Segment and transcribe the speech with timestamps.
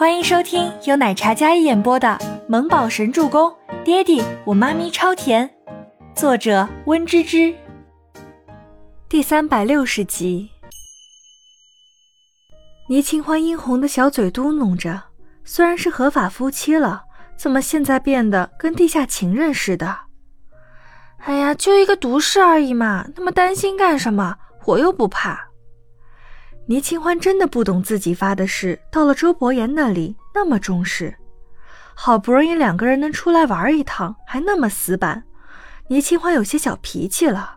[0.00, 2.08] 欢迎收听由奶茶嘉一演播的
[2.48, 3.50] 《萌宝神助攻》，
[3.84, 5.50] 爹地我妈咪超甜，
[6.14, 7.54] 作者温芝芝。
[9.10, 10.48] 第三百六十集。
[12.88, 15.02] 倪清欢殷红的小嘴嘟哝着
[15.44, 17.02] ：“虽然是合法夫妻了，
[17.36, 19.94] 怎么现在变得跟地下情人似的？”
[21.26, 24.38] 哎呀，就一个毒誓而已嘛，那么担心干什么？
[24.64, 25.49] 我又不怕。
[26.70, 31.12] 倪清欢真的不懂自己发的誓到了周伯言那里那么重视，
[31.96, 35.24] 好不容易两个人能出来玩一趟，还那么死板，
[35.88, 37.56] 倪清欢有些小脾气了。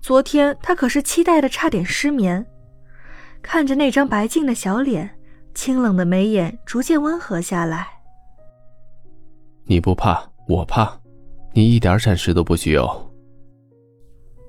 [0.00, 2.46] 昨天他可是期待的差点失眠，
[3.42, 5.18] 看着那张白净的小脸，
[5.54, 7.86] 清冷的眉眼逐渐温和下来。
[9.66, 10.98] 你不怕，我怕，
[11.52, 13.12] 你一点闪失都不许有。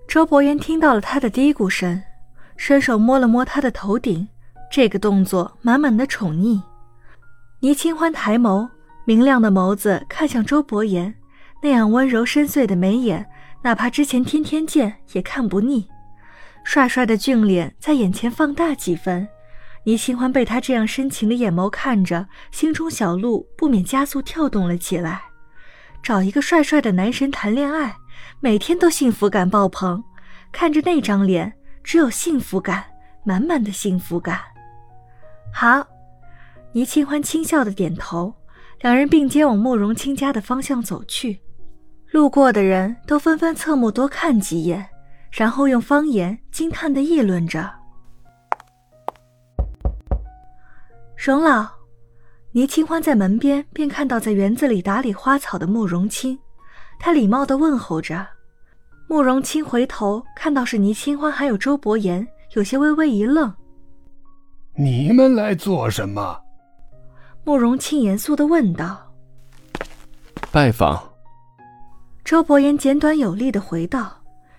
[0.07, 2.01] 周伯言听到了他的嘀咕声。
[2.57, 4.27] 伸手摸了摸他的头顶，
[4.69, 6.61] 这个动作满满的宠溺。
[7.61, 8.67] 倪清欢抬眸，
[9.05, 11.15] 明亮的眸子看向周伯言，
[11.63, 13.25] 那样温柔深邃的眉眼，
[13.63, 15.87] 哪怕之前天天见也看不腻。
[16.63, 19.27] 帅帅的俊脸在眼前放大几分，
[19.85, 25.21] 倪清欢被他这样深情的眼眸看着，心中小鹿不免加速跳动了起来。
[26.03, 27.95] 找一个帅帅的男神谈恋爱，
[28.39, 30.03] 每天都幸福感爆棚，
[30.51, 31.53] 看着那张脸。
[31.87, 32.83] 只有幸福感，
[33.23, 34.41] 满满的幸福感。
[35.53, 35.87] 好，
[36.73, 38.33] 倪清欢轻笑的点头，
[38.81, 41.39] 两人并肩往慕容清家的方向走去。
[42.11, 44.85] 路过的人都纷纷侧目多看几眼，
[45.31, 47.73] 然后用方言惊叹的议论着
[51.15, 51.65] ：“荣老。”
[52.51, 56.37] 倪清欢在门边便看到在园子里打理花草的慕容清，
[56.99, 58.27] 他礼貌的问候着。
[59.09, 63.51] 慕容清回头看到是倪清欢还有周伯言，有些微微一愣。
[64.75, 66.37] 你们来做什么？
[67.45, 69.13] 慕容清严肃的问道。
[70.51, 71.01] 拜访。
[72.25, 74.13] 周伯言简短有力的回道。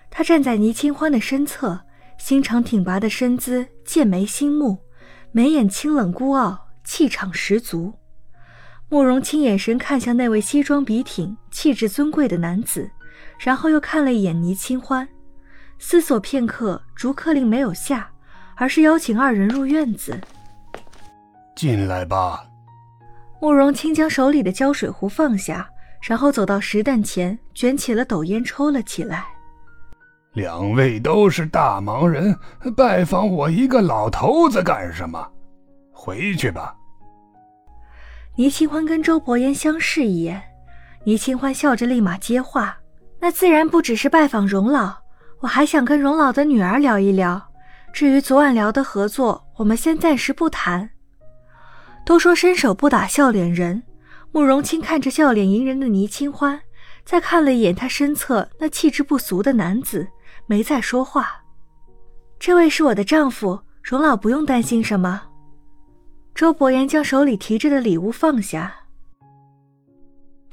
[0.09, 1.79] 他站在倪清欢的身侧，
[2.17, 4.79] 心长挺拔的身姿，剑眉星目，
[5.31, 7.93] 眉眼清冷孤傲，气场十足。
[8.89, 12.89] 慕容清眼神看向那位西装笔挺、气质尊贵的男子。
[13.39, 15.07] 然后又看了一眼倪清欢，
[15.79, 18.11] 思索片刻，逐客令没有下，
[18.55, 20.19] 而是邀请二人入院子。
[21.55, 22.45] 进来吧。
[23.41, 25.69] 慕容清将手里的胶水壶放下，
[26.01, 29.25] 然后走到石凳前，卷起了斗烟，抽了起来。
[30.33, 32.37] 两位都是大忙人，
[32.75, 35.25] 拜访我一个老头子干什么？
[35.93, 36.75] 回去吧。
[38.35, 40.41] 倪清欢跟周伯言相视一眼，
[41.05, 42.77] 倪清欢笑着立马接话。
[43.19, 44.93] 那自然不只是拜访荣老，
[45.39, 47.41] 我还想跟荣老的女儿聊一聊。
[47.91, 50.89] 至于昨晚聊的合作，我们先暂时不谈。
[52.05, 53.83] 都说伸手不打笑脸人，
[54.31, 56.59] 慕容清看着笑脸迎人的倪清欢，
[57.03, 60.07] 再看了一眼他身侧那气质不俗的男子，
[60.45, 61.43] 没再说话。
[62.39, 65.21] 这位是我的丈夫，荣老不用担心什么。
[66.33, 68.73] 周伯言将手里提着的礼物放下。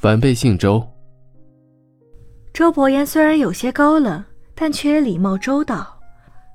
[0.03, 0.96] 晚辈姓周。
[2.57, 4.25] 周伯言虽然有些高冷，
[4.55, 6.01] 但却也礼貌周到。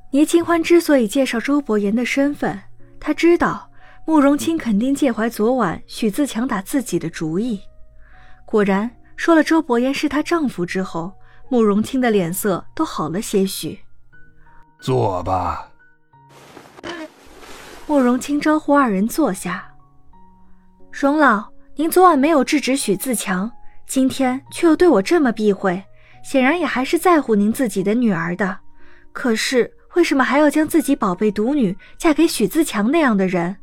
[0.10, 2.60] 倪清欢之所以介绍周伯言的身份，
[3.00, 3.70] 他知道
[4.08, 7.62] 慕容清肯定介怀昨晚许自强打自己的主意。
[8.48, 11.14] 果然，说了周伯言是她丈夫之后，
[11.50, 13.80] 慕容清的脸色都好了些许。
[14.80, 15.70] 坐吧。
[17.86, 19.72] 慕容清招呼二人坐下。
[20.90, 23.52] 荣老，您昨晚没有制止许自强，
[23.86, 25.80] 今天却又对我这么避讳。
[26.24, 28.60] 显然也还是在乎您自己的女儿的，
[29.12, 33.58] 可是为什么还要将自己宝贝独女嫁给许自强那样的人？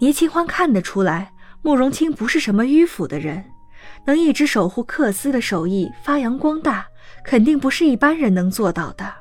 [0.00, 3.44] 倪清欢看得出来，慕容清不是什么迂腐的人，
[4.04, 6.86] 能一直守护克斯的手艺发扬光大，
[7.24, 9.12] 肯定不是一般人能做到的。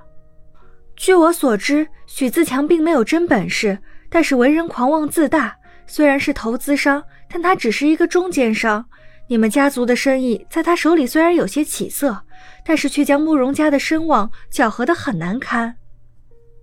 [0.96, 5.56] 据我所知，许自强并没有真本事，但是为人狂妄自大。
[5.85, 8.85] 虽然是投资商，但他只是一个中间商。
[9.28, 12.23] 你们家族的生意在他手里虽然有些起色，
[12.66, 15.75] 但是却将慕容家的声望搅和得很难堪。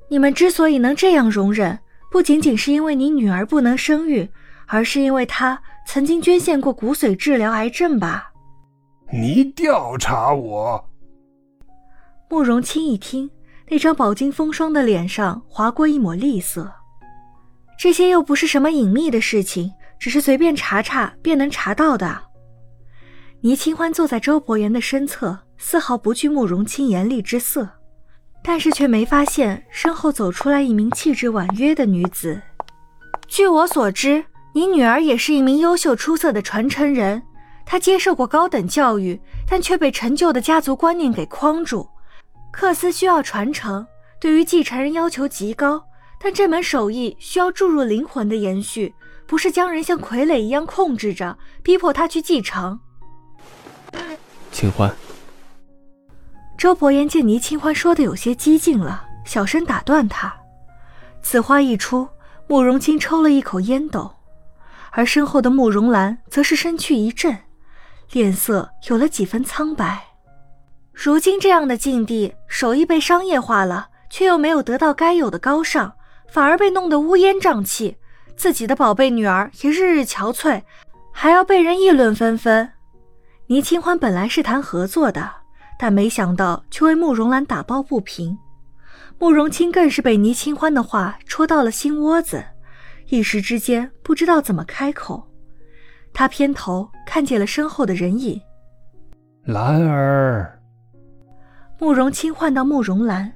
[0.09, 1.79] 你们之所以能这样容忍，
[2.11, 4.29] 不仅仅是因为你女儿不能生育，
[4.67, 8.31] 而是因为她曾经捐献过骨髓治疗癌症吧？
[9.13, 10.85] 你调查我？
[12.29, 13.29] 慕容清一听，
[13.69, 16.73] 那张饱经风霜的脸上划过一抹厉色。
[17.79, 22.30] 这些又不是什么隐秘的事情，只是随便查查便能查到的。
[23.43, 27.67] 倪清欢坐在周伯言的身侧，丝毫不惧慕容清严厉之色，
[28.45, 32.39] 但是却没发现身后走出来一名气质婉约的女子。
[33.27, 34.23] 据我所知，
[34.53, 37.23] 你女儿也是一名优秀出色的传承人，
[37.65, 41.89] 她接受过高等教育，但却被陈旧的家族观念给框住。
[42.53, 43.87] 克斯需要传承，
[44.21, 45.83] 对于继承人要求极高，
[46.23, 48.95] 但这门手艺需要注入灵魂的延续，
[49.27, 52.79] 不是将人像傀儡一样控制着，逼迫他去继承。
[54.61, 54.95] 清欢，
[56.59, 60.31] 周伯言见倪清欢说的有些激进了，小声打断他。
[61.23, 62.07] 此话一出，
[62.47, 64.17] 慕容清抽了一口烟斗，
[64.91, 67.35] 而身后的慕容兰则是身躯一震，
[68.13, 69.99] 脸色有了几分苍白。
[70.93, 75.95] 如今这样的境地，手艺被商业化了，却又没有得到该有的高尚，
[76.29, 77.97] 反而被弄得乌烟瘴气。
[78.37, 80.61] 自己的宝贝女儿也日日憔悴，
[81.13, 82.71] 还要被人议论纷纷。
[83.51, 85.29] 倪清欢本来是谈合作的，
[85.77, 88.39] 但没想到却为慕容兰打抱不平。
[89.19, 92.45] 慕容清更是被倪清欢的话戳到了心窝子，
[93.09, 95.29] 一时之间不知道怎么开口。
[96.13, 98.41] 他偏头看见了身后的人影，
[99.43, 100.57] 兰儿。
[101.81, 103.33] 慕容清唤到慕容兰，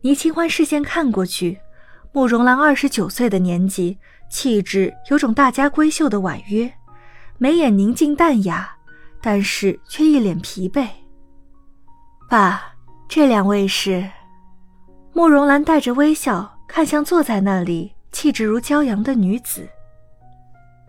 [0.00, 1.58] 倪清欢视线看过去，
[2.12, 3.98] 慕容兰二十九岁的年纪，
[4.30, 6.72] 气质有种大家闺秀的婉约，
[7.36, 8.74] 眉眼宁静淡雅，
[9.26, 10.86] 但是却一脸疲惫。
[12.28, 12.60] 爸，
[13.08, 14.06] 这两位是？
[15.14, 19.66] 慕容兰带着微笑看向坐在那里气质如骄阳的女子。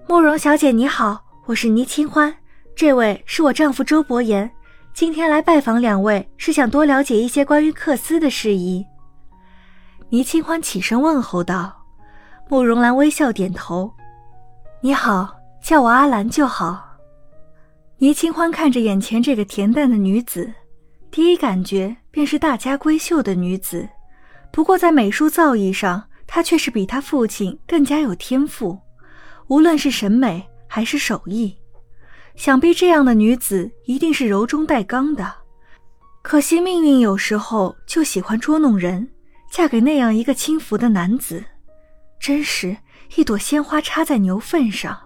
[0.05, 2.35] 慕容小姐你好，我是倪清欢，
[2.75, 4.51] 这位是我丈夫周伯言。
[4.93, 8.85] 今天来拜访两位，是想多了解一些关于克斯的事宜。
[10.09, 11.73] 倪清欢起身问候道。
[12.49, 13.89] 慕容兰微笑点头
[14.81, 15.33] ：“你好，
[15.63, 16.81] 叫我阿兰就好。”
[17.97, 20.53] 倪清欢看着眼前这个恬淡的女子，
[21.09, 23.87] 第一感觉便是大家闺秀的女子。
[24.51, 28.77] 不过在美术造诣上，她却是比她父亲更加有天赋，
[29.47, 31.55] 无论是审美还是手艺。
[32.35, 35.33] 想必这样的女子一定是柔中带刚的，
[36.21, 39.07] 可惜命运有时候就喜欢捉弄人，
[39.49, 41.41] 嫁给那样一个轻浮的男子，
[42.19, 42.75] 真是
[43.15, 44.99] 一朵鲜花插在牛粪上。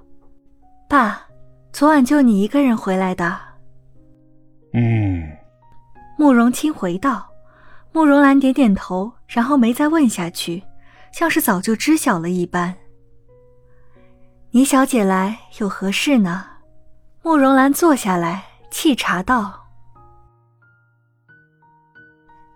[0.90, 1.29] 爸，
[1.72, 3.40] 昨晚就你一个人回来的？
[4.74, 5.30] 嗯。
[6.18, 7.26] 慕容清回道。
[7.92, 10.64] 慕容兰点点头，然后没再问下去，
[11.12, 12.76] 像是早就知晓了一般。
[14.52, 16.46] 倪小姐来有何事呢？
[17.24, 19.60] 慕容兰坐下来，沏茶道：“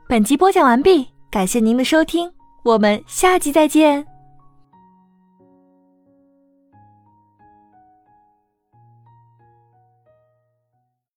[0.07, 2.31] 本集播讲完毕，感谢您的收听，
[2.63, 4.05] 我们下集再见。”